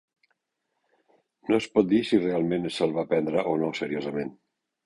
[1.51, 4.35] No es pot dir si realment se'l va prendre o no seriosament.